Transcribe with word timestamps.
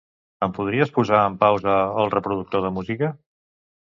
Em 0.45 0.53
podries 0.59 0.93
posar 0.95 1.19
en 1.31 1.35
pausa 1.43 1.75
el 2.05 2.09
reproductor 2.13 2.65
de 2.65 2.73
música? 2.79 3.11